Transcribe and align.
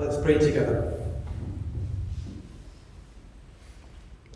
Let's 0.00 0.16
pray 0.16 0.38
together. 0.38 0.94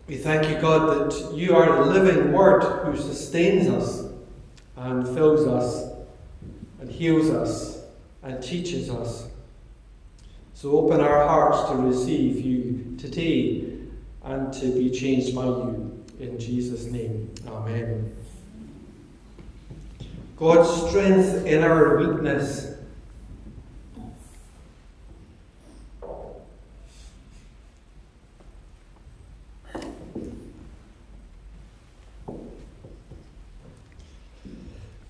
We 0.07 0.15
thank 0.15 0.47
you, 0.47 0.61
God, 0.61 1.11
that 1.11 1.33
you 1.33 1.55
are 1.55 1.83
the 1.83 1.91
living 1.91 2.31
Word 2.31 2.61
who 2.85 2.95
sustains 2.95 3.67
us 3.67 4.03
and 4.77 5.07
fills 5.07 5.47
us 5.47 5.91
and 6.79 6.87
heals 6.87 7.31
us 7.31 7.81
and 8.21 8.43
teaches 8.43 8.91
us. 8.91 9.27
So 10.53 10.77
open 10.77 11.01
our 11.01 11.27
hearts 11.27 11.67
to 11.71 11.77
receive 11.77 12.45
you 12.45 12.95
today 12.99 13.63
and 14.23 14.53
to 14.53 14.67
be 14.67 14.91
changed 14.91 15.35
by 15.35 15.45
you. 15.45 16.05
In 16.19 16.39
Jesus' 16.39 16.85
name, 16.85 17.33
Amen. 17.47 18.15
God's 20.37 20.89
strength 20.89 21.43
in 21.47 21.63
our 21.63 21.97
weakness. 21.97 22.74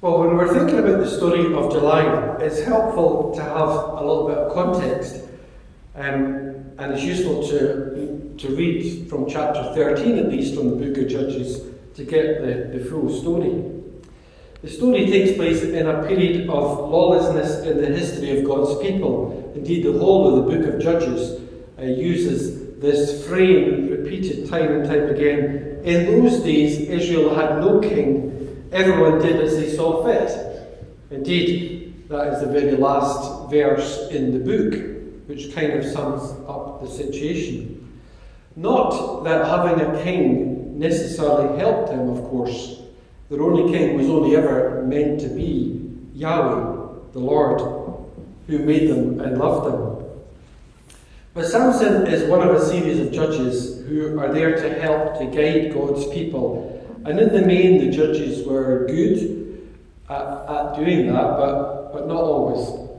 Well, 0.06 0.20
when 0.20 0.38
we're 0.38 0.54
thinking 0.54 0.78
about 0.78 1.00
the 1.00 1.10
story 1.10 1.52
of 1.52 1.72
Delilah, 1.72 2.38
it's 2.40 2.62
helpful 2.62 3.34
to 3.34 3.42
have 3.42 3.70
a 3.70 4.06
little 4.06 4.28
bit 4.28 4.38
of 4.38 4.54
context. 4.54 5.24
Um, 5.96 6.64
and 6.78 6.94
it's 6.94 7.02
useful 7.02 7.42
to, 7.48 8.36
to 8.38 8.56
read 8.56 9.10
from 9.10 9.28
chapter 9.28 9.64
13 9.74 10.20
at 10.20 10.30
least 10.30 10.54
from 10.54 10.70
the 10.70 10.76
book 10.76 10.96
of 11.00 11.08
Judges 11.08 11.60
to 11.96 12.04
get 12.04 12.40
the, 12.42 12.78
the 12.78 12.86
full 12.86 13.10
story. 13.10 13.64
The 14.62 14.70
story 14.70 15.08
takes 15.08 15.36
place 15.38 15.64
in 15.64 15.88
a 15.88 16.06
period 16.08 16.52
of 16.52 16.88
lawlessness 16.88 17.66
in 17.66 17.82
the 17.82 17.88
history 17.88 18.38
of 18.38 18.46
God's 18.46 18.80
people. 18.84 19.52
Indeed, 19.56 19.86
the 19.86 19.98
whole 19.98 20.38
of 20.38 20.46
the 20.46 20.56
book 20.56 20.72
of 20.72 20.80
Judges 20.80 21.42
uh, 21.80 21.82
uses 21.82 22.80
this 22.80 23.26
frame 23.28 23.90
repeated 23.90 24.48
time 24.52 24.72
and 24.72 24.86
time 24.86 25.10
again. 25.10 25.82
In 25.84 26.22
those 26.22 26.42
days, 26.42 26.78
Israel 26.82 27.34
had 27.34 27.58
no 27.58 27.80
king. 27.80 28.36
Everyone 28.72 29.20
did 29.20 29.40
as 29.42 29.56
they 29.58 29.76
saw 29.76 30.04
fit. 30.04 30.32
Indeed, 31.12 32.08
that 32.10 32.34
is 32.34 32.42
the 32.42 32.48
very 32.48 32.76
last 32.76 33.50
verse 33.50 34.10
in 34.12 34.32
the 34.32 34.40
book, 34.40 35.28
which 35.28 35.54
kind 35.54 35.74
of 35.74 35.86
sums 35.86 36.32
up 36.48 36.82
the 36.82 36.88
situation. 36.88 38.02
Not 38.56 39.24
that 39.24 39.46
having 39.46 39.86
a 39.86 40.04
king 40.04 40.80
necessarily 40.80 41.58
helped 41.60 41.90
them, 41.90 42.10
of 42.10 42.24
course. 42.26 42.82
Their 43.30 43.42
only 43.42 43.72
king 43.72 43.98
was 43.98 44.08
only 44.08 44.36
ever 44.36 44.84
meant 44.84 45.20
to 45.22 45.30
be 45.30 45.92
Yahweh, 46.14 47.00
the 47.14 47.20
Lord, 47.20 47.62
who 48.48 48.60
made 48.60 48.90
them 48.90 49.20
and 49.20 49.38
loved 49.38 49.68
them. 49.68 50.06
But 51.34 51.48
Samson 51.48 52.08
is 52.08 52.30
one 52.30 52.48
of 52.48 52.56
a 52.56 52.66
series 52.66 53.00
of 53.00 53.12
judges 53.12 53.86
who 53.88 54.18
are 54.20 54.32
there 54.32 54.56
to 54.56 54.82
help 54.82 55.18
to 55.20 55.26
guide 55.26 55.74
God's 55.74 56.08
people. 56.14 56.75
And 57.06 57.20
in 57.20 57.32
the 57.32 57.46
main, 57.46 57.78
the 57.78 57.96
judges 57.96 58.46
were 58.48 58.86
good 58.88 59.72
at, 60.10 60.26
at 60.50 60.76
doing 60.76 61.08
that, 61.08 61.38
but, 61.38 61.94
but 61.94 62.08
not 62.08 62.18
always. 62.18 62.90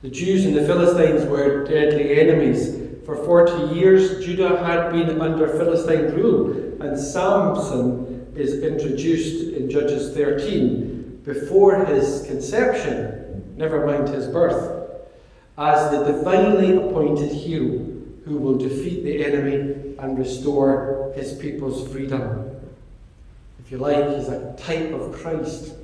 The 0.00 0.08
Jews 0.08 0.46
and 0.46 0.56
the 0.56 0.64
Philistines 0.64 1.24
were 1.26 1.64
deadly 1.64 2.18
enemies. 2.18 2.80
For 3.04 3.16
40 3.16 3.74
years, 3.74 4.24
Judah 4.24 4.64
had 4.64 4.92
been 4.92 5.20
under 5.20 5.46
Philistine 5.46 6.14
rule, 6.14 6.82
and 6.82 6.98
Samson 6.98 8.32
is 8.34 8.62
introduced 8.62 9.54
in 9.54 9.70
Judges 9.70 10.14
13 10.14 11.20
before 11.24 11.84
his 11.84 12.24
conception, 12.26 13.54
never 13.56 13.86
mind 13.86 14.08
his 14.08 14.26
birth, 14.26 15.00
as 15.58 15.90
the 15.90 16.04
divinely 16.04 16.76
appointed 16.76 17.30
hero 17.30 17.78
who 18.24 18.38
will 18.38 18.56
defeat 18.56 19.04
the 19.04 19.24
enemy 19.24 19.96
and 19.98 20.18
restore 20.18 21.12
his 21.14 21.34
people's 21.34 21.90
freedom. 21.92 22.53
If 23.64 23.72
you 23.72 23.78
like, 23.78 24.16
he's 24.16 24.28
a 24.28 24.54
type 24.58 24.92
of 24.92 25.12
Christ. 25.12 25.74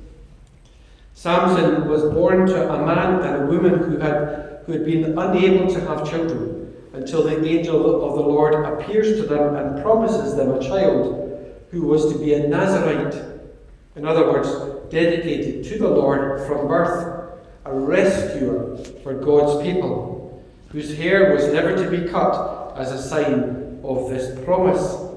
Samson 1.13 1.87
was 1.87 2.03
born 2.13 2.45
to 2.47 2.73
a 2.73 2.85
man 2.85 3.21
and 3.21 3.43
a 3.43 3.45
woman 3.45 3.79
who 3.79 3.97
had, 3.97 4.61
who 4.65 4.73
had 4.73 4.85
been 4.85 5.17
unable 5.17 5.71
to 5.73 5.79
have 5.81 6.09
children 6.09 6.75
until 6.93 7.23
the 7.23 7.43
angel 7.45 8.03
of 8.05 8.15
the 8.15 8.21
Lord 8.21 8.53
appears 8.53 9.19
to 9.19 9.27
them 9.27 9.55
and 9.55 9.81
promises 9.81 10.35
them 10.35 10.51
a 10.51 10.61
child 10.61 11.17
who 11.71 11.83
was 11.83 12.11
to 12.11 12.19
be 12.19 12.33
a 12.33 12.47
Nazarite, 12.47 13.15
in 13.95 14.05
other 14.05 14.31
words, 14.31 14.49
dedicated 14.91 15.63
to 15.65 15.79
the 15.79 15.87
Lord 15.87 16.45
from 16.45 16.67
birth, 16.67 17.39
a 17.65 17.73
rescuer 17.73 18.77
for 19.03 19.13
God's 19.13 19.63
people, 19.63 20.43
whose 20.69 20.97
hair 20.97 21.33
was 21.33 21.51
never 21.51 21.75
to 21.75 21.89
be 21.89 22.09
cut 22.09 22.77
as 22.77 22.91
a 22.91 23.01
sign 23.01 23.79
of 23.83 24.09
this 24.09 24.43
promise. 24.43 25.10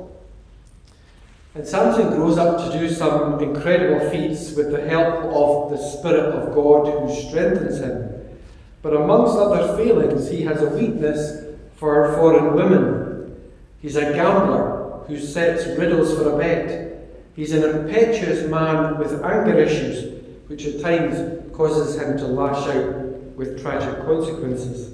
And 1.54 1.64
Samson 1.64 2.08
grows 2.08 2.36
up 2.36 2.58
to 2.64 2.78
do 2.78 2.88
some 2.88 3.40
incredible 3.40 4.10
feats 4.10 4.54
with 4.56 4.72
the 4.72 4.88
help 4.88 5.24
of 5.24 5.70
the 5.70 5.76
Spirit 5.76 6.34
of 6.34 6.52
God 6.52 6.86
who 6.86 7.28
strengthens 7.28 7.78
him. 7.78 8.10
But 8.82 8.96
amongst 8.96 9.38
other 9.38 9.76
failings, 9.76 10.28
he 10.28 10.42
has 10.42 10.60
a 10.62 10.68
weakness 10.70 11.44
for 11.76 12.12
foreign 12.14 12.54
women. 12.54 13.40
He's 13.80 13.94
a 13.94 14.12
gambler 14.12 15.04
who 15.06 15.16
sets 15.18 15.66
riddles 15.78 16.14
for 16.16 16.32
a 16.32 16.38
bet. 16.38 17.08
He's 17.36 17.52
an 17.52 17.62
impetuous 17.62 18.48
man 18.50 18.98
with 18.98 19.24
anger 19.24 19.56
issues, 19.56 20.24
which 20.48 20.66
at 20.66 20.80
times 20.80 21.54
causes 21.54 22.00
him 22.00 22.16
to 22.18 22.26
lash 22.26 22.66
out 22.68 22.96
with 23.36 23.62
tragic 23.62 24.04
consequences. 24.04 24.92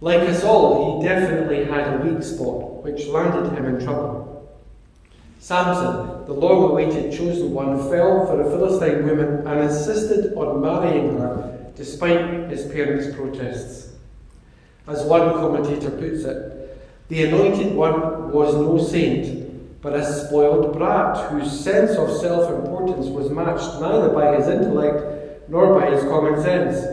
Like 0.00 0.26
us 0.28 0.42
all, 0.42 1.00
he 1.00 1.06
definitely 1.06 1.64
had 1.64 1.94
a 1.94 1.96
weak 1.98 2.22
spot, 2.22 2.82
which 2.82 3.06
landed 3.06 3.52
him 3.52 3.66
in 3.66 3.84
trouble. 3.84 4.31
Samson, 5.42 6.24
the 6.26 6.32
long 6.32 6.70
awaited 6.70 7.12
chosen 7.12 7.50
one, 7.50 7.76
fell 7.90 8.26
for 8.26 8.40
a 8.40 8.48
Philistine 8.48 9.04
woman 9.04 9.44
and 9.44 9.60
insisted 9.62 10.32
on 10.34 10.60
marrying 10.60 11.18
her 11.18 11.66
despite 11.74 12.48
his 12.48 12.64
parents' 12.70 13.12
protests. 13.16 13.90
As 14.86 15.02
one 15.02 15.32
commentator 15.32 15.90
puts 15.90 16.22
it, 16.22 16.78
the 17.08 17.24
anointed 17.24 17.74
one 17.74 18.30
was 18.30 18.54
no 18.54 18.78
saint, 18.78 19.82
but 19.82 19.94
a 19.94 20.04
spoiled 20.04 20.78
brat 20.78 21.32
whose 21.32 21.50
sense 21.50 21.90
of 21.96 22.16
self 22.20 22.48
importance 22.48 23.06
was 23.06 23.28
matched 23.28 23.80
neither 23.80 24.10
by 24.10 24.36
his 24.36 24.46
intellect 24.46 25.50
nor 25.50 25.76
by 25.76 25.90
his 25.90 26.04
common 26.04 26.40
sense. 26.40 26.86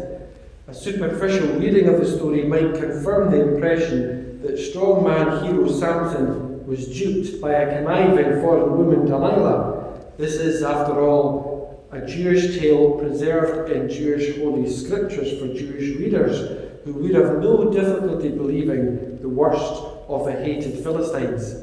A 0.68 0.74
superficial 0.74 1.50
reading 1.60 1.88
of 1.88 2.00
the 2.00 2.18
story 2.18 2.46
might 2.46 2.74
confirm 2.74 3.30
the 3.30 3.54
impression 3.54 4.42
that 4.42 4.54
strongman 4.54 5.44
hero 5.44 5.70
Samson 5.70 6.49
was 6.70 6.86
duped 6.86 7.42
by 7.42 7.52
a 7.52 7.78
conniving 7.80 8.42
foreign 8.42 8.78
woman 8.78 9.08
Delilah. 9.08 10.00
This 10.18 10.36
is, 10.36 10.62
after 10.62 11.02
all, 11.02 11.88
a 11.92 12.06
Jewish 12.06 12.60
tale 12.60 12.92
preserved 12.92 13.72
in 13.72 13.90
Jewish 13.90 14.38
holy 14.38 14.70
scriptures 14.70 15.40
for 15.40 15.48
Jewish 15.48 15.98
readers 15.98 16.70
who 16.86 16.94
would 16.94 17.16
have 17.16 17.40
no 17.40 17.72
difficulty 17.72 18.30
believing 18.30 19.20
the 19.20 19.28
worst 19.28 19.82
of 20.08 20.26
the 20.26 20.32
hated 20.32 20.84
Philistines. 20.84 21.56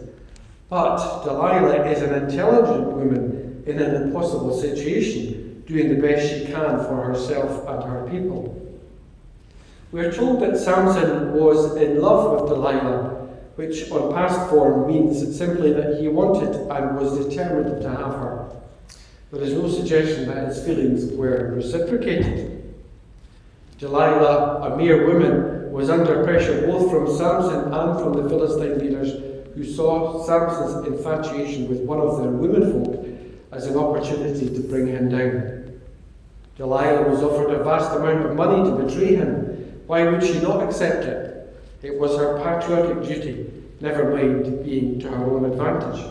But 0.68 1.22
Delilah 1.22 1.88
is 1.88 2.02
an 2.02 2.24
intelligent 2.24 2.88
woman 2.88 3.62
in 3.64 3.78
an 3.78 4.02
impossible 4.02 4.60
situation, 4.60 5.62
doing 5.68 5.88
the 5.88 6.02
best 6.02 6.28
she 6.28 6.46
can 6.46 6.78
for 6.84 7.04
herself 7.04 7.64
and 7.68 7.84
her 7.84 8.08
people. 8.10 8.60
We 9.92 10.00
are 10.00 10.12
told 10.12 10.42
that 10.42 10.58
Samson 10.58 11.32
was 11.34 11.76
in 11.76 12.00
love 12.00 12.40
with 12.40 12.50
Delilah, 12.50 13.25
which 13.56 13.90
on 13.90 14.12
past 14.12 14.50
form 14.50 14.86
means 14.86 15.36
simply 15.36 15.72
that 15.72 15.98
he 16.00 16.08
wanted 16.08 16.54
and 16.54 16.96
was 16.96 17.26
determined 17.26 17.82
to 17.82 17.88
have 17.88 18.12
her. 18.12 18.50
There 19.32 19.42
is 19.42 19.54
no 19.54 19.68
suggestion 19.68 20.28
that 20.28 20.48
his 20.48 20.64
feelings 20.64 21.12
were 21.12 21.52
reciprocated. 21.54 22.74
Delilah, 23.78 24.72
a 24.72 24.76
mere 24.76 25.06
woman, 25.06 25.72
was 25.72 25.90
under 25.90 26.22
pressure 26.24 26.66
both 26.66 26.90
from 26.90 27.06
Samson 27.14 27.72
and 27.72 27.98
from 28.00 28.22
the 28.22 28.28
Philistine 28.28 28.78
leaders 28.78 29.12
who 29.54 29.64
saw 29.64 30.24
Samson's 30.24 30.86
infatuation 30.86 31.68
with 31.68 31.80
one 31.80 31.98
of 31.98 32.18
their 32.18 32.30
womenfolk 32.30 33.06
as 33.52 33.66
an 33.66 33.76
opportunity 33.76 34.54
to 34.54 34.60
bring 34.60 34.86
him 34.86 35.08
down. 35.08 35.80
Delilah 36.56 37.08
was 37.08 37.22
offered 37.22 37.50
a 37.50 37.64
vast 37.64 37.94
amount 37.96 38.24
of 38.26 38.36
money 38.36 38.70
to 38.70 38.76
betray 38.76 39.16
him. 39.16 39.82
Why 39.86 40.08
would 40.08 40.22
she 40.22 40.40
not 40.40 40.62
accept 40.62 41.04
it? 41.04 41.35
It 41.86 42.00
was 42.00 42.16
her 42.16 42.36
patriotic 42.42 43.06
duty, 43.06 43.46
never 43.80 44.10
mind 44.10 44.64
being 44.64 44.98
to 44.98 45.08
her 45.08 45.24
own 45.24 45.44
advantage. 45.44 46.04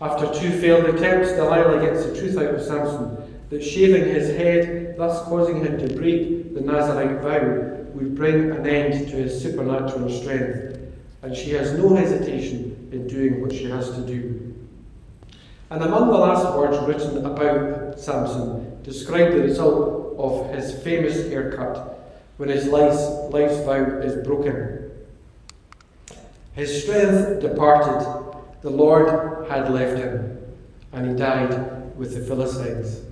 After 0.00 0.32
two 0.32 0.60
failed 0.60 0.84
attempts, 0.84 1.32
Delilah 1.32 1.84
gets 1.84 2.06
the 2.06 2.16
truth 2.16 2.38
out 2.38 2.54
of 2.54 2.62
Samson 2.62 3.16
that 3.50 3.64
shaving 3.64 4.04
his 4.04 4.28
head, 4.28 4.94
thus 4.96 5.24
causing 5.24 5.64
him 5.64 5.76
to 5.76 5.96
break 5.96 6.54
the 6.54 6.60
Nazarite 6.60 7.20
vow, 7.20 7.84
would 7.94 8.14
bring 8.14 8.52
an 8.52 8.64
end 8.64 9.08
to 9.08 9.16
his 9.16 9.42
supernatural 9.42 10.08
strength, 10.08 10.78
and 11.22 11.36
she 11.36 11.50
has 11.50 11.72
no 11.72 11.96
hesitation 11.96 12.90
in 12.92 13.08
doing 13.08 13.42
what 13.42 13.50
she 13.50 13.64
has 13.64 13.90
to 13.90 14.06
do. 14.06 14.54
And 15.68 15.82
among 15.82 16.12
the 16.12 16.18
last 16.18 16.56
words 16.56 16.78
written 16.86 17.26
about 17.26 17.98
Samson 17.98 18.80
describe 18.84 19.32
the 19.32 19.40
result 19.40 20.14
of 20.16 20.54
his 20.54 20.80
famous 20.84 21.26
haircut, 21.26 21.91
when 22.42 22.50
his 22.50 22.66
life's, 22.66 23.04
life's 23.32 23.64
vow 23.64 24.00
is 24.00 24.26
broken. 24.26 24.90
His 26.54 26.82
strength 26.82 27.40
departed, 27.40 28.04
the 28.62 28.68
Lord 28.68 29.48
had 29.48 29.70
left 29.70 29.96
him, 29.96 30.40
and 30.92 31.08
he 31.08 31.16
died 31.16 31.96
with 31.96 32.16
the 32.16 32.20
Philistines. 32.20 33.02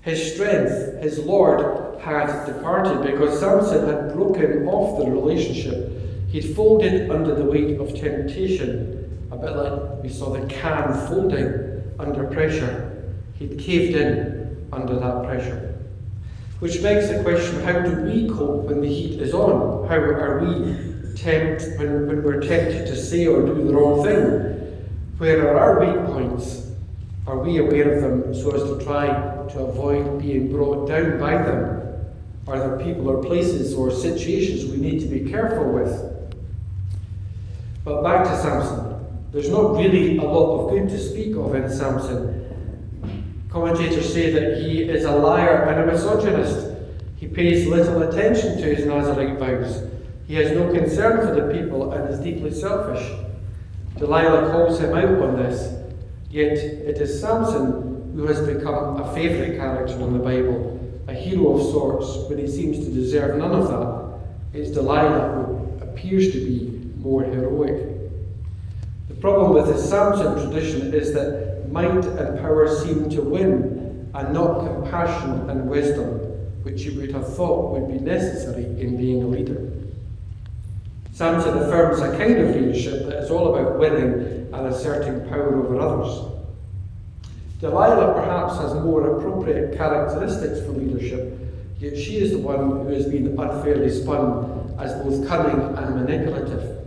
His 0.00 0.32
strength, 0.32 1.02
his 1.02 1.18
Lord, 1.18 2.00
had 2.00 2.46
departed 2.46 3.02
because 3.02 3.38
Samson 3.38 3.86
had 3.86 4.14
broken 4.14 4.66
off 4.66 4.98
the 5.04 5.10
relationship. 5.10 5.92
He'd 6.30 6.56
folded 6.56 7.10
under 7.10 7.34
the 7.34 7.44
weight 7.44 7.78
of 7.78 7.94
temptation, 7.94 9.28
a 9.30 9.36
bit 9.36 9.54
like 9.54 10.02
we 10.02 10.08
saw 10.08 10.30
the 10.30 10.46
can 10.46 10.94
folding 11.08 11.82
under 11.98 12.24
pressure. 12.28 13.12
He'd 13.34 13.58
caved 13.58 13.96
in 13.96 14.66
under 14.72 14.98
that 14.98 15.24
pressure. 15.24 15.71
Which 16.62 16.80
begs 16.80 17.08
the 17.08 17.20
question 17.24 17.60
how 17.62 17.80
do 17.80 18.02
we 18.02 18.28
cope 18.28 18.66
when 18.66 18.82
the 18.82 18.86
heat 18.86 19.20
is 19.20 19.34
on? 19.34 19.88
How 19.88 19.96
are 19.96 20.38
we 20.44 21.14
tempted 21.16 21.76
when, 21.76 22.06
when 22.06 22.22
we're 22.22 22.40
tempted 22.40 22.86
to 22.86 22.94
say 22.94 23.26
or 23.26 23.44
do 23.44 23.52
the 23.52 23.74
wrong 23.74 24.04
thing? 24.04 24.86
Where 25.18 25.48
are 25.48 25.58
our 25.58 25.80
weak 25.80 26.06
points? 26.06 26.70
Are 27.26 27.38
we 27.38 27.58
aware 27.58 27.94
of 27.94 28.02
them 28.02 28.32
so 28.32 28.52
as 28.52 28.62
to 28.62 28.84
try 28.84 29.08
to 29.08 29.58
avoid 29.58 30.22
being 30.22 30.52
brought 30.52 30.86
down 30.86 31.18
by 31.18 31.32
them? 31.32 31.96
Are 32.46 32.56
there 32.56 32.78
people 32.78 33.10
or 33.10 33.24
places 33.24 33.74
or 33.74 33.90
situations 33.90 34.70
we 34.70 34.76
need 34.76 35.00
to 35.00 35.06
be 35.06 35.28
careful 35.28 35.68
with? 35.72 36.32
But 37.84 38.02
back 38.02 38.22
to 38.22 38.40
Samson. 38.40 39.04
There's 39.32 39.50
not 39.50 39.74
really 39.74 40.18
a 40.18 40.22
lot 40.22 40.60
of 40.60 40.70
good 40.70 40.88
to 40.90 40.98
speak 41.00 41.34
of 41.34 41.56
in 41.56 41.68
Samson. 41.68 42.51
Commentators 43.52 44.10
say 44.10 44.30
that 44.30 44.62
he 44.62 44.80
is 44.80 45.04
a 45.04 45.14
liar 45.14 45.64
and 45.64 45.78
a 45.78 45.92
misogynist. 45.92 46.74
He 47.16 47.28
pays 47.28 47.66
little 47.66 48.00
attention 48.02 48.56
to 48.56 48.74
his 48.74 48.86
Nazarite 48.86 49.38
vows. 49.38 49.90
He 50.26 50.36
has 50.36 50.52
no 50.52 50.72
concern 50.72 51.18
for 51.18 51.34
the 51.34 51.52
people 51.52 51.92
and 51.92 52.08
is 52.08 52.18
deeply 52.20 52.50
selfish. 52.50 53.06
Delilah 53.98 54.50
calls 54.50 54.80
him 54.80 54.94
out 54.94 55.22
on 55.22 55.36
this. 55.36 55.74
Yet 56.30 56.56
it 56.56 56.96
is 56.96 57.20
Samson 57.20 58.14
who 58.16 58.26
has 58.26 58.40
become 58.40 58.98
a 58.98 59.14
favourite 59.14 59.58
character 59.58 60.00
in 60.00 60.14
the 60.14 60.18
Bible, 60.18 60.80
a 61.08 61.12
hero 61.12 61.58
of 61.58 61.62
sorts, 61.70 62.28
but 62.30 62.38
he 62.38 62.48
seems 62.48 62.78
to 62.78 62.90
deserve 62.90 63.36
none 63.36 63.52
of 63.52 63.68
that. 63.68 64.58
It's 64.58 64.70
Delilah 64.70 65.44
who 65.44 65.84
appears 65.84 66.32
to 66.32 66.38
be 66.38 66.90
more 66.96 67.22
heroic. 67.22 67.86
The 69.08 69.14
problem 69.14 69.52
with 69.52 69.66
the 69.66 69.76
Samson 69.76 70.42
tradition 70.42 70.94
is 70.94 71.12
that 71.12 71.51
might 71.72 72.04
and 72.04 72.38
power 72.38 72.68
seem 72.68 73.08
to 73.10 73.22
win, 73.22 74.10
and 74.14 74.34
not 74.34 74.66
compassion 74.66 75.48
and 75.48 75.68
wisdom, 75.68 76.18
which 76.64 76.82
you 76.82 77.00
would 77.00 77.12
have 77.12 77.34
thought 77.34 77.72
would 77.72 77.88
be 77.90 77.98
necessary 77.98 78.64
in 78.80 78.96
being 78.96 79.22
a 79.22 79.26
leader. 79.26 79.72
Samson 81.12 81.56
affirms 81.58 82.00
a 82.00 82.16
kind 82.16 82.38
of 82.38 82.54
leadership 82.54 83.06
that 83.06 83.22
is 83.22 83.30
all 83.30 83.54
about 83.54 83.78
winning 83.78 84.48
and 84.52 84.66
asserting 84.66 85.28
power 85.28 85.62
over 85.62 85.80
others. 85.80 86.32
Delilah 87.60 88.14
perhaps 88.14 88.58
has 88.58 88.74
more 88.74 89.18
appropriate 89.18 89.76
characteristics 89.76 90.60
for 90.60 90.72
leadership, 90.72 91.38
yet 91.78 91.96
she 91.96 92.18
is 92.18 92.32
the 92.32 92.38
one 92.38 92.58
who 92.58 92.88
has 92.88 93.06
been 93.06 93.38
unfairly 93.38 93.90
spun 93.90 94.74
as 94.78 94.92
both 95.02 95.26
cunning 95.28 95.76
and 95.76 95.94
manipulative. 95.94 96.78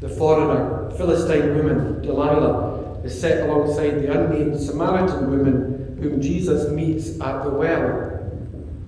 The 0.00 0.08
foreigner, 0.08 0.90
Philistine 0.96 1.56
woman, 1.56 2.02
Delilah, 2.02 2.65
is 3.06 3.20
set 3.20 3.48
alongside 3.48 4.02
the 4.02 4.12
unnamed 4.12 4.58
Samaritan 4.60 5.30
woman 5.30 5.98
whom 6.02 6.20
Jesus 6.20 6.70
meets 6.70 7.20
at 7.20 7.44
the 7.44 7.50
well. 7.50 8.12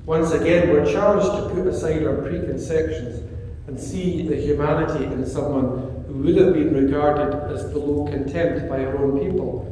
Once 0.07 0.33
again, 0.33 0.71
we're 0.71 0.91
challenged 0.91 1.27
to 1.27 1.55
put 1.55 1.67
aside 1.67 2.05
our 2.05 2.17
preconceptions 2.17 3.23
and 3.69 3.79
see 3.79 4.27
the 4.27 4.37
humanity 4.37 5.05
in 5.05 5.25
someone 5.25 6.05
who 6.09 6.15
would 6.15 6.37
have 6.37 6.55
been 6.55 6.75
regarded 6.75 7.35
as 7.53 7.65
below 7.73 8.07
contempt 8.07 8.69
by 8.69 8.79
her 8.79 8.99
own 8.99 9.21
people, 9.21 9.65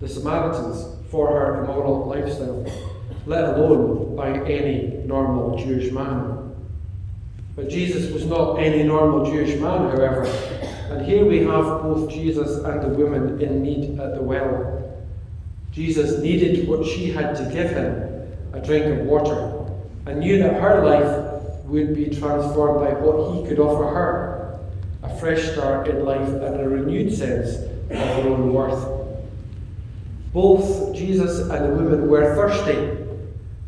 the 0.00 0.08
Samaritans, 0.08 0.96
for 1.10 1.26
her 1.28 1.64
immoral 1.64 2.06
lifestyle, 2.06 2.64
let 3.26 3.44
alone 3.44 4.16
by 4.16 4.30
any 4.48 5.02
normal 5.04 5.58
Jewish 5.58 5.92
man. 5.92 6.49
But 7.60 7.68
Jesus 7.68 8.10
was 8.10 8.24
not 8.24 8.54
any 8.54 8.84
normal 8.84 9.30
Jewish 9.30 9.60
man, 9.60 9.90
however, 9.90 10.24
and 10.88 11.04
here 11.04 11.26
we 11.26 11.40
have 11.40 11.82
both 11.82 12.10
Jesus 12.10 12.56
and 12.64 12.82
the 12.82 12.88
woman 12.88 13.38
in 13.38 13.62
need 13.62 14.00
at 14.00 14.14
the 14.14 14.22
well. 14.22 14.98
Jesus 15.70 16.22
needed 16.22 16.66
what 16.66 16.86
she 16.86 17.10
had 17.10 17.36
to 17.36 17.44
give 17.52 17.70
him, 17.70 18.32
a 18.54 18.60
drink 18.64 18.86
of 18.86 19.04
water, 19.04 19.70
and 20.06 20.20
knew 20.20 20.38
that 20.38 20.58
her 20.58 20.82
life 20.82 21.42
would 21.64 21.94
be 21.94 22.06
transformed 22.06 22.80
by 22.80 22.98
what 22.98 23.36
he 23.36 23.46
could 23.46 23.58
offer 23.58 23.94
her 23.94 24.58
a 25.02 25.14
fresh 25.18 25.52
start 25.52 25.86
in 25.86 26.02
life 26.06 26.28
and 26.28 26.60
a 26.62 26.66
renewed 26.66 27.12
sense 27.12 27.56
of 27.90 27.98
her 27.98 28.30
own 28.30 28.54
worth. 28.54 28.88
Both 30.32 30.96
Jesus 30.96 31.40
and 31.40 31.62
the 31.66 31.74
woman 31.74 32.08
were 32.08 32.34
thirsty. 32.34 33.04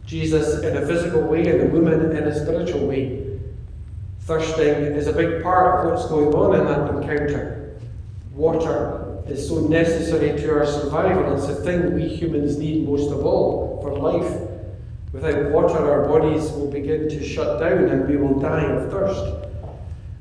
Jesus 0.07 0.63
in 0.63 0.79
a 0.79 0.87
physical 0.87 1.25
way 1.25 1.47
and 1.47 1.61
the 1.61 1.67
woman 1.67 2.17
in 2.17 2.23
a 2.25 2.35
spiritual 2.35 2.87
way. 2.87 3.32
Thirsting 4.25 4.95
is 4.95 5.09
a 5.09 5.13
big 5.13 5.43
part 5.43 5.85
of 5.85 5.91
what's 5.91 6.07
going 6.07 6.33
on 6.33 6.61
in 6.61 6.67
that 6.67 6.95
encounter. 6.95 7.75
Water 8.33 9.21
is 9.27 9.49
so 9.49 9.67
necessary 9.67 10.39
to 10.41 10.53
our 10.53 10.65
survival. 10.65 11.35
It's 11.35 11.49
the 11.49 11.57
thing 11.57 11.95
we 11.95 12.07
humans 12.07 12.57
need 12.57 12.89
most 12.89 13.11
of 13.11 13.27
all 13.27 13.81
for 13.83 13.99
life. 13.99 14.49
Without 15.13 15.51
water, 15.51 15.91
our 15.91 16.07
bodies 16.07 16.53
will 16.53 16.71
begin 16.71 17.09
to 17.09 17.25
shut 17.25 17.59
down 17.59 17.89
and 17.89 18.09
we 18.09 18.17
will 18.17 18.39
die 18.39 18.63
of 18.63 18.93
thirst. 18.93 19.49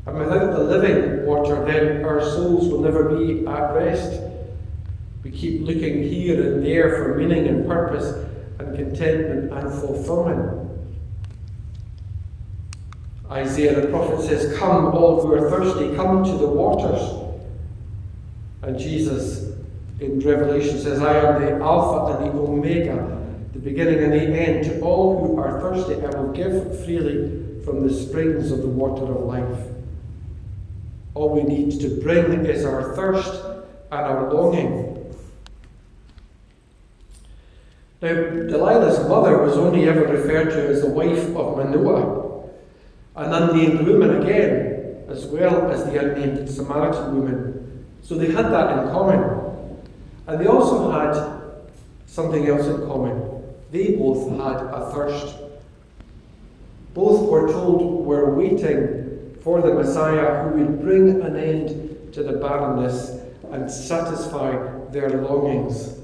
And 0.08 0.18
without 0.18 0.52
the 0.54 0.64
living 0.64 1.24
water, 1.28 1.64
then 1.64 2.04
our 2.04 2.22
souls 2.22 2.70
will 2.70 2.82
never 2.82 3.16
be 3.16 3.46
at 3.46 3.76
rest. 3.76 4.20
We 5.24 5.30
keep 5.30 5.62
looking 5.62 6.02
here 6.02 6.54
and 6.54 6.66
there 6.66 6.98
for 6.98 7.16
meaning 7.16 7.48
and 7.48 7.68
purpose 7.68 8.16
and 8.58 8.76
contentment 8.76 9.54
and 9.54 9.72
fulfillment. 9.72 10.61
Isaiah 13.32 13.80
the 13.80 13.88
prophet 13.88 14.22
says, 14.22 14.58
Come, 14.58 14.88
all 14.88 15.22
who 15.22 15.34
are 15.34 15.50
thirsty, 15.50 15.96
come 15.96 16.24
to 16.24 16.32
the 16.32 16.48
waters. 16.48 17.18
And 18.62 18.78
Jesus 18.78 19.54
in 20.02 20.20
Revelation 20.20 20.80
says, 20.80 21.02
I 21.02 21.18
am 21.18 21.42
the 21.42 21.64
Alpha 21.64 22.18
and 22.18 22.26
the 22.26 22.40
Omega, 22.40 23.26
the 23.54 23.60
beginning 23.60 24.04
and 24.04 24.12
the 24.12 24.22
end. 24.22 24.66
To 24.66 24.82
all 24.82 25.26
who 25.26 25.40
are 25.40 25.62
thirsty, 25.62 25.96
I 25.96 26.10
will 26.20 26.32
give 26.34 26.84
freely 26.84 27.62
from 27.64 27.88
the 27.88 27.94
springs 27.94 28.52
of 28.52 28.62
the 28.62 28.68
water 28.68 29.04
of 29.04 29.22
life. 29.22 29.68
All 31.14 31.30
we 31.30 31.44
need 31.44 31.80
to 31.82 32.02
bring 32.02 32.46
is 32.46 32.66
our 32.66 32.96
thirst 32.96 33.44
and 33.92 34.02
our 34.02 34.34
longing. 34.34 34.92
Now, 38.02 38.14
Delilah's 38.14 39.08
mother 39.08 39.38
was 39.38 39.58
only 39.58 39.88
ever 39.88 40.06
referred 40.06 40.50
to 40.52 40.68
as 40.70 40.82
the 40.82 40.90
wife 40.90 41.36
of 41.36 41.58
Manoah, 41.58 42.21
an 43.16 43.34
unnamed 43.34 43.88
woman 43.88 44.22
again, 44.22 45.06
as 45.10 45.26
well 45.26 45.70
as 45.72 45.84
the 45.86 45.98
unnamed 46.00 46.50
Samaritan 46.50 47.16
woman. 47.16 47.86
So 48.02 48.16
they 48.16 48.32
had 48.32 48.52
that 48.52 48.80
in 48.80 48.92
common. 48.92 49.42
And 50.28 50.40
they 50.40 50.48
also 50.48 50.92
had 50.92 51.42
something 52.06 52.48
else 52.48 52.68
in 52.68 52.86
common. 52.88 53.44
They 53.72 53.96
both 53.96 54.30
had 54.32 54.66
a 54.74 54.92
thirst. 54.94 55.38
Both 56.94 57.30
were 57.30 57.52
told 57.52 58.06
were 58.06 58.34
waiting 58.34 59.38
for 59.42 59.62
the 59.62 59.74
Messiah 59.74 60.44
who 60.44 60.60
would 60.60 60.82
bring 60.82 61.22
an 61.22 61.36
end 61.36 62.14
to 62.14 62.24
the 62.24 62.34
barrenness 62.34 63.22
and 63.52 63.70
satisfy 63.70 64.52
their 64.92 65.10
longings. 65.10 65.98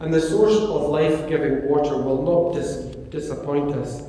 And 0.00 0.12
the 0.12 0.20
source 0.20 0.56
of 0.56 0.90
life 0.90 1.28
giving 1.28 1.68
water 1.68 1.96
will 1.96 2.22
not 2.22 2.60
dis- 2.60 2.76
disappoint 3.10 3.74
us, 3.74 4.02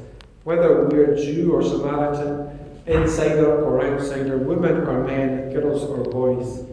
whether 0.47 0.85
we're 0.85 1.13
Jew 1.17 1.51
or 1.51 1.61
Samaritan, 1.61 2.57
insider 2.85 3.65
or 3.65 3.85
outsider, 3.85 4.37
women 4.37 4.77
or 4.87 5.03
men, 5.03 5.51
girls 5.51 5.83
or 5.83 6.05
boys. 6.05 6.63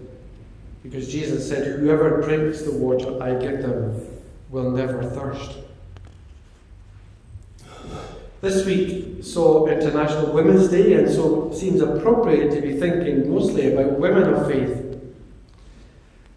Because 0.84 1.10
Jesus 1.10 1.48
said, 1.48 1.80
Whoever 1.80 2.20
drinks 2.22 2.62
the 2.62 2.70
water 2.70 3.20
I 3.20 3.34
give 3.34 3.62
them 3.62 4.00
will 4.48 4.70
never 4.70 5.02
thirst. 5.02 5.58
This 8.40 8.64
week 8.64 9.24
saw 9.24 9.66
International 9.66 10.32
Women's 10.32 10.68
Day, 10.68 10.92
and 10.92 11.10
so 11.10 11.50
it 11.50 11.56
seems 11.56 11.80
appropriate 11.80 12.54
to 12.54 12.60
be 12.60 12.78
thinking 12.78 13.28
mostly 13.28 13.72
about 13.72 13.98
women 13.98 14.34
of 14.34 14.46
faith. 14.46 15.00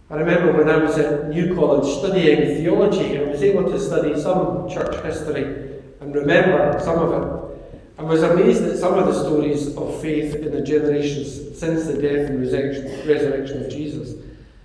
I 0.09 0.15
remember 0.15 0.57
when 0.57 0.69
I 0.69 0.77
was 0.77 0.97
at 0.97 1.29
New 1.29 1.53
College 1.53 1.99
studying 1.99 2.63
theology, 2.63 3.19
I 3.19 3.29
was 3.29 3.43
able 3.43 3.69
to 3.69 3.79
study 3.79 4.19
some 4.19 4.67
church 4.67 5.05
history 5.05 5.66
and 6.07 6.15
remember 6.15 6.79
some 6.81 6.99
of 6.99 7.11
it. 7.11 7.73
I 7.97 8.03
was 8.03 8.23
amazed 8.23 8.63
at 8.63 8.77
some 8.77 8.93
of 8.93 9.07
the 9.07 9.23
stories 9.25 9.75
of 9.75 10.01
faith 10.01 10.35
in 10.35 10.51
the 10.51 10.61
generations 10.61 11.59
since 11.59 11.85
the 11.85 12.01
death 12.01 12.29
and 12.29 12.39
resurrection 12.39 13.65
of 13.65 13.69
Jesus. 13.69 14.13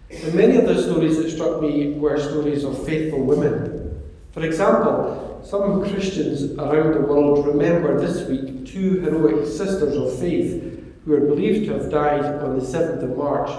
And 0.09 0.35
many 0.35 0.57
of 0.57 0.67
the 0.67 0.81
stories 0.81 1.17
that 1.17 1.31
struck 1.31 1.61
me 1.61 1.95
were 1.95 2.17
stories 2.21 2.63
of 2.63 2.87
faithful 2.87 3.25
women. 3.25 4.01
For 4.31 4.45
example, 4.45 5.43
some 5.45 5.83
Christians 5.83 6.57
around 6.61 6.95
the 6.95 7.01
world 7.01 7.45
remember 7.45 7.99
this 7.99 8.29
week 8.29 8.65
two 8.67 9.01
heroic 9.01 9.47
sisters 9.47 9.97
of 9.97 10.17
faith 10.21 10.95
who 11.05 11.15
are 11.15 11.27
believed 11.27 11.67
to 11.67 11.73
have 11.73 11.91
died 11.91 12.25
on 12.25 12.57
the 12.57 12.65
7th 12.65 13.03
of 13.03 13.17
March 13.17 13.51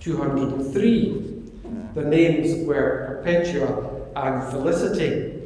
203. 0.00 1.44
Their 1.94 2.04
names 2.04 2.66
were 2.66 3.22
Perpetua 3.22 4.00
and 4.16 4.50
Felicity. 4.50 5.37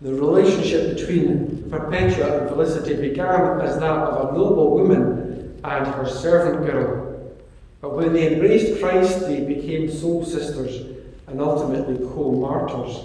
The 0.00 0.14
relationship 0.14 0.96
between 0.96 1.68
Perpetua 1.70 2.38
and 2.38 2.48
Felicity 2.48 2.94
began 2.94 3.60
as 3.60 3.80
that 3.80 3.98
of 3.98 4.30
a 4.30 4.38
noble 4.38 4.76
woman 4.76 5.60
and 5.64 5.86
her 5.86 6.08
servant 6.08 6.64
girl. 6.64 7.32
But 7.80 7.96
when 7.96 8.12
they 8.12 8.34
embraced 8.34 8.80
Christ, 8.80 9.20
they 9.20 9.40
became 9.40 9.90
soul 9.90 10.24
sisters 10.24 10.96
and 11.26 11.40
ultimately 11.40 11.96
co 11.96 12.30
martyrs. 12.30 12.96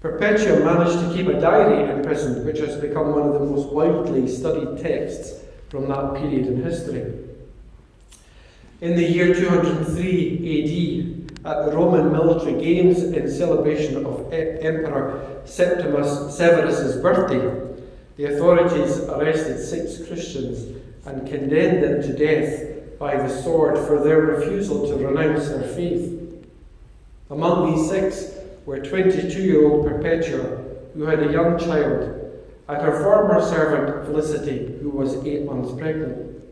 Perpetua 0.00 0.64
managed 0.64 1.00
to 1.00 1.14
keep 1.14 1.28
a 1.28 1.40
diary 1.40 1.88
in 1.90 2.02
prison, 2.02 2.44
which 2.44 2.58
has 2.58 2.76
become 2.76 3.14
one 3.14 3.28
of 3.28 3.34
the 3.34 3.46
most 3.46 3.72
widely 3.72 4.28
studied 4.28 4.82
texts 4.82 5.40
from 5.70 5.88
that 5.88 6.14
period 6.14 6.46
in 6.46 6.62
history. 6.62 7.12
In 8.80 8.96
the 8.96 9.02
year 9.02 9.34
203 9.34 11.14
AD, 11.14 11.17
at 11.44 11.64
the 11.64 11.72
Roman 11.72 12.12
military 12.12 12.60
games 12.60 13.02
in 13.02 13.30
celebration 13.30 14.04
of 14.04 14.32
Emperor 14.32 15.42
Septimus 15.44 16.36
Severus's 16.36 17.00
birthday, 17.00 17.76
the 18.16 18.34
authorities 18.34 18.98
arrested 19.00 19.64
six 19.64 20.06
Christians 20.08 20.76
and 21.06 21.28
condemned 21.28 21.84
them 21.84 22.02
to 22.02 22.12
death 22.12 22.98
by 22.98 23.16
the 23.16 23.28
sword 23.28 23.78
for 23.86 24.02
their 24.02 24.20
refusal 24.20 24.88
to 24.88 25.06
renounce 25.06 25.48
their 25.48 25.62
faith. 25.62 26.14
Among 27.30 27.74
these 27.74 27.88
six 27.88 28.34
were 28.66 28.80
22 28.80 29.40
year 29.40 29.64
old 29.64 29.86
Perpetua, 29.86 30.64
who 30.94 31.04
had 31.04 31.22
a 31.22 31.32
young 31.32 31.58
child, 31.58 32.14
and 32.66 32.82
her 32.82 33.02
former 33.02 33.40
servant 33.40 34.06
Felicity, 34.06 34.78
who 34.82 34.90
was 34.90 35.24
eight 35.24 35.44
months 35.44 35.72
pregnant. 35.78 36.42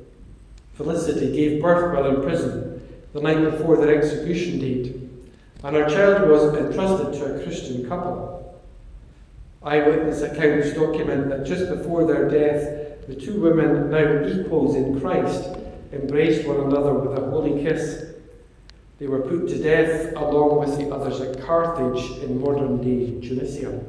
Felicity 0.74 1.34
gave 1.34 1.60
birth 1.60 1.94
while 1.94 2.14
in 2.14 2.22
prison 2.22 2.75
the 3.16 3.22
night 3.22 3.50
before 3.50 3.78
their 3.78 3.96
execution 3.96 4.58
date, 4.58 4.94
and 5.64 5.74
her 5.74 5.88
child 5.88 6.28
was 6.28 6.54
entrusted 6.54 7.14
to 7.14 7.34
a 7.34 7.42
Christian 7.42 7.88
couple. 7.88 8.62
Eyewitness 9.62 10.20
accounts 10.20 10.74
document 10.74 11.30
that 11.30 11.46
just 11.46 11.70
before 11.70 12.06
their 12.06 12.28
death, 12.28 13.06
the 13.08 13.14
two 13.14 13.40
women, 13.40 13.90
now 13.90 14.26
equals 14.26 14.76
in 14.76 15.00
Christ, 15.00 15.48
embraced 15.92 16.46
one 16.46 16.60
another 16.60 16.92
with 16.92 17.18
a 17.18 17.30
holy 17.30 17.62
kiss 17.62 18.04
they 18.98 19.06
were 19.06 19.20
put 19.20 19.48
to 19.48 19.62
death 19.62 20.14
along 20.16 20.60
with 20.60 20.78
the 20.78 20.90
others 20.94 21.20
at 21.20 21.42
Carthage 21.42 22.18
in 22.22 22.40
modern 22.40 22.82
day 22.82 23.26
Tunisia. 23.26 23.82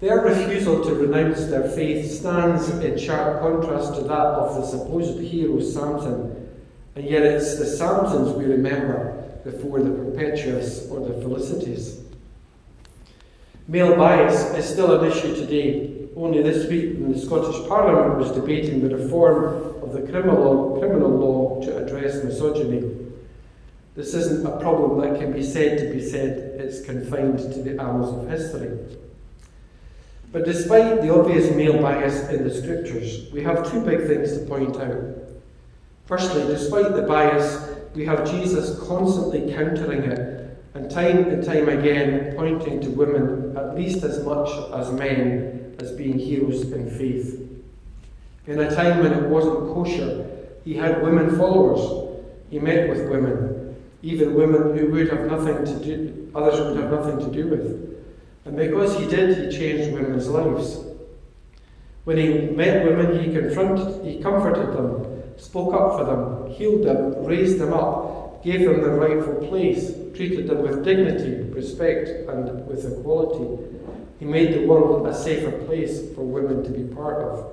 Their 0.00 0.20
refusal 0.20 0.84
to 0.84 0.94
renounce 0.94 1.46
their 1.46 1.68
faith 1.68 2.10
stands 2.10 2.68
in 2.70 2.98
sharp 2.98 3.40
contrast 3.40 3.94
to 3.96 4.00
that 4.02 4.10
of 4.10 4.56
the 4.56 4.66
supposed 4.66 5.20
hero 5.20 5.60
Samson, 5.60 6.39
and 6.96 7.04
yet 7.04 7.22
it's 7.22 7.56
the 7.56 7.64
Samsons 7.64 8.36
we 8.36 8.44
remember 8.44 9.20
before 9.44 9.80
the 9.80 9.90
Perpetuas 9.90 10.90
or 10.90 11.00
the 11.00 11.14
Felicities. 11.24 12.02
Male 13.68 13.96
bias 13.96 14.52
is 14.54 14.68
still 14.68 15.00
an 15.00 15.10
issue 15.10 15.34
today. 15.34 16.08
Only 16.16 16.42
this 16.42 16.68
week, 16.68 16.98
when 16.98 17.12
the 17.12 17.18
Scottish 17.18 17.66
Parliament 17.68 18.18
was 18.18 18.32
debating 18.32 18.86
the 18.86 18.96
reform 18.96 19.82
of 19.82 19.92
the 19.92 20.02
criminal, 20.02 20.76
criminal 20.78 21.10
law 21.10 21.62
to 21.62 21.76
address 21.76 22.24
misogyny, 22.24 22.96
this 23.94 24.14
isn't 24.14 24.46
a 24.46 24.58
problem 24.58 25.00
that 25.00 25.20
can 25.20 25.32
be 25.32 25.42
said 25.42 25.78
to 25.78 25.92
be 25.92 26.00
said, 26.00 26.60
it's 26.60 26.84
confined 26.84 27.38
to 27.38 27.62
the 27.62 27.80
annals 27.80 28.12
of 28.16 28.28
history. 28.28 28.78
But 30.32 30.44
despite 30.44 31.02
the 31.02 31.14
obvious 31.14 31.54
male 31.54 31.80
bias 31.80 32.28
in 32.28 32.42
the 32.42 32.54
scriptures, 32.54 33.30
we 33.32 33.42
have 33.42 33.70
two 33.70 33.80
big 33.80 34.06
things 34.06 34.36
to 34.36 34.44
point 34.46 34.76
out. 34.76 35.29
Firstly, 36.10 36.42
despite 36.42 36.92
the 36.94 37.02
bias, 37.02 37.70
we 37.94 38.04
have 38.04 38.30
Jesus 38.30 38.78
constantly 38.86 39.50
countering 39.54 40.02
it 40.02 40.58
and 40.74 40.90
time 40.90 41.28
and 41.28 41.42
time 41.42 41.70
again 41.70 42.34
pointing 42.36 42.82
to 42.82 42.90
women 42.90 43.56
at 43.56 43.74
least 43.74 44.04
as 44.04 44.22
much 44.26 44.50
as 44.74 44.92
men 44.92 45.76
as 45.80 45.92
being 45.92 46.18
heroes 46.18 46.70
in 46.70 46.90
faith. 46.90 47.48
In 48.46 48.60
a 48.60 48.74
time 48.74 48.98
when 49.02 49.14
it 49.14 49.28
wasn't 49.30 49.72
kosher, 49.72 50.28
he 50.64 50.74
had 50.74 51.02
women 51.02 51.38
followers. 51.38 52.20
He 52.50 52.58
met 52.58 52.90
with 52.90 53.08
women 53.08 53.50
even 54.02 54.34
women 54.34 54.76
who 54.76 54.90
would 54.90 55.10
have 55.10 55.26
nothing 55.26 55.64
to 55.64 55.84
do, 55.84 56.30
others 56.34 56.58
would 56.60 56.76
have 56.76 56.90
nothing 56.90 57.18
to 57.18 57.30
do 57.30 57.48
with. 57.48 58.02
And 58.44 58.56
because 58.56 58.96
he 58.98 59.06
did, 59.06 59.52
he 59.52 59.58
changed 59.58 59.92
women's 59.92 60.28
lives. 60.28 60.80
When 62.04 62.16
he 62.16 62.28
met 62.50 62.84
women, 62.84 63.22
he 63.22 63.32
confronted, 63.32 64.04
he 64.04 64.22
comforted 64.22 64.72
them, 64.72 65.09
spoke 65.40 65.74
up 65.74 65.98
for 65.98 66.04
them, 66.04 66.50
healed 66.52 66.84
them, 66.84 67.24
raised 67.24 67.58
them 67.58 67.72
up, 67.72 68.42
gave 68.44 68.60
them 68.60 68.80
their 68.80 68.96
rightful 68.96 69.46
place, 69.48 69.92
treated 70.14 70.46
them 70.46 70.62
with 70.62 70.84
dignity, 70.84 71.50
respect, 71.50 72.08
and 72.28 72.66
with 72.66 72.84
equality. 72.84 73.62
He 74.18 74.24
made 74.24 74.52
the 74.52 74.66
world 74.66 75.06
a 75.06 75.14
safer 75.14 75.52
place 75.64 76.14
for 76.14 76.22
women 76.22 76.62
to 76.64 76.70
be 76.70 76.94
part 76.94 77.22
of. 77.22 77.52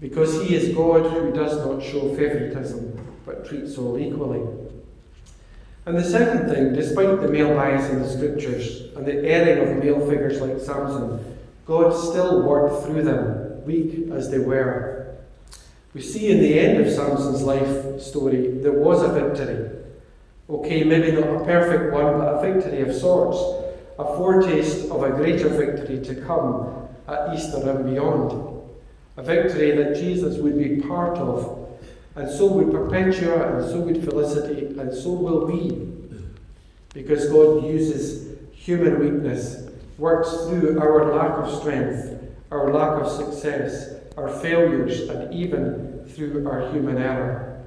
Because 0.00 0.42
he 0.42 0.54
is 0.54 0.74
God 0.74 1.10
who 1.12 1.32
does 1.32 1.56
not 1.58 1.82
show 1.82 2.14
favoritism, 2.16 2.98
but 3.24 3.46
treats 3.46 3.78
all 3.78 3.98
equally. 3.98 4.40
And 5.84 5.96
the 5.96 6.04
second 6.04 6.48
thing, 6.48 6.72
despite 6.72 7.20
the 7.20 7.28
male 7.28 7.54
bias 7.54 7.90
in 7.90 8.00
the 8.00 8.08
scriptures 8.08 8.94
and 8.96 9.04
the 9.04 9.24
erring 9.24 9.68
of 9.68 9.82
male 9.82 10.00
figures 10.08 10.40
like 10.40 10.60
Samson, 10.60 11.36
God 11.66 11.90
still 11.90 12.42
worked 12.42 12.84
through 12.84 13.02
them, 13.02 13.64
weak 13.64 14.10
as 14.12 14.30
they 14.30 14.38
were. 14.38 14.91
We 15.94 16.00
see 16.00 16.30
in 16.30 16.40
the 16.40 16.58
end 16.58 16.84
of 16.84 16.92
Samson's 16.92 17.42
life 17.42 18.00
story, 18.00 18.48
there 18.48 18.72
was 18.72 19.02
a 19.02 19.12
victory. 19.12 19.70
Okay, 20.48 20.84
maybe 20.84 21.12
not 21.12 21.42
a 21.42 21.44
perfect 21.44 21.92
one, 21.92 22.18
but 22.18 22.34
a 22.34 22.52
victory 22.52 22.80
of 22.82 22.94
sorts, 22.94 23.38
a 23.98 24.04
foretaste 24.16 24.90
of 24.90 25.02
a 25.02 25.10
greater 25.10 25.48
victory 25.48 26.02
to 26.04 26.22
come 26.22 26.88
at 27.08 27.34
Easter 27.34 27.68
and 27.70 27.84
beyond. 27.84 28.62
A 29.16 29.22
victory 29.22 29.76
that 29.76 29.96
Jesus 29.96 30.38
would 30.38 30.58
be 30.58 30.80
part 30.80 31.18
of 31.18 31.62
and 32.14 32.30
so 32.30 32.46
would 32.46 32.70
Perpetua, 32.70 33.56
and 33.56 33.70
so 33.70 33.80
would 33.80 34.04
Felicity, 34.04 34.66
and 34.78 34.94
so 34.94 35.12
will 35.12 35.46
we. 35.46 35.88
Because 36.92 37.28
God 37.30 37.64
uses 37.64 38.36
human 38.52 38.98
weakness, 38.98 39.70
works 39.96 40.30
through 40.46 40.78
our 40.78 41.16
lack 41.16 41.38
of 41.38 41.58
strength, 41.58 42.22
our 42.50 42.70
lack 42.72 43.02
of 43.02 43.10
success, 43.10 43.94
our 44.16 44.28
failures, 44.28 45.08
and 45.08 45.32
even 45.32 46.04
through 46.08 46.48
our 46.48 46.70
human 46.72 46.98
error. 46.98 47.64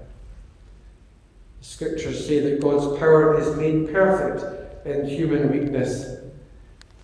The 1.59 1.65
Scriptures 1.65 2.25
say 2.25 2.39
that 2.39 2.61
God's 2.61 2.97
power 2.99 3.39
is 3.39 3.55
made 3.57 3.91
perfect 3.91 4.85
in 4.85 5.07
human 5.07 5.51
weakness, 5.51 6.19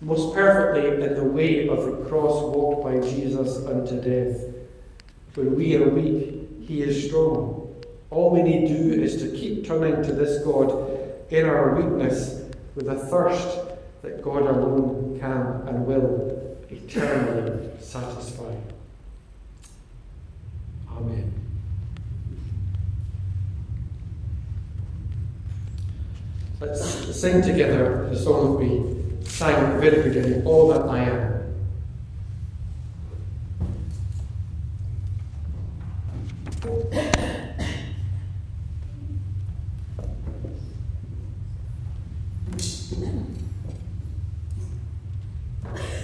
most 0.00 0.34
perfectly 0.34 1.04
in 1.04 1.14
the 1.14 1.24
way 1.24 1.68
of 1.68 1.84
the 1.84 2.08
cross 2.08 2.42
walked 2.42 2.84
by 2.84 3.00
Jesus 3.08 3.64
unto 3.66 4.00
death. 4.00 4.40
When 5.34 5.56
we 5.56 5.76
are 5.76 5.88
weak, 5.88 6.42
he 6.60 6.82
is 6.82 7.06
strong. 7.08 7.74
All 8.10 8.30
we 8.30 8.42
need 8.42 8.68
to 8.68 8.74
do 8.76 9.02
is 9.02 9.22
to 9.22 9.36
keep 9.36 9.66
turning 9.66 10.02
to 10.02 10.12
this 10.12 10.44
God 10.44 11.00
in 11.30 11.46
our 11.46 11.74
weakness 11.74 12.42
with 12.74 12.88
a 12.88 12.94
thirst 12.94 13.58
that 14.02 14.22
God 14.22 14.42
alone 14.42 15.18
can 15.18 15.66
and 15.66 15.86
will 15.86 16.58
eternally 16.68 17.70
satisfy. 17.80 18.54
Amen. 20.90 21.32
Let's 26.62 27.16
sing 27.20 27.42
together 27.42 28.06
the 28.08 28.16
song 28.16 28.56
we 28.56 29.26
sang 29.28 29.52
at 29.52 29.74
the 29.74 29.80
very 29.80 30.08
beginning, 30.08 30.46
All 30.46 30.68
That 30.68 30.82
I 30.82 31.00
Am. 31.00 31.31